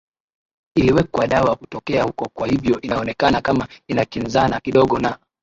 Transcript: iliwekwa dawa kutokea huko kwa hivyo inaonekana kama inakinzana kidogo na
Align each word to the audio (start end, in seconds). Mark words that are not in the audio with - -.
iliwekwa 0.75 1.27
dawa 1.27 1.55
kutokea 1.55 2.03
huko 2.03 2.29
kwa 2.33 2.47
hivyo 2.47 2.81
inaonekana 2.81 3.41
kama 3.41 3.67
inakinzana 3.87 4.59
kidogo 4.59 4.99
na 4.99 5.17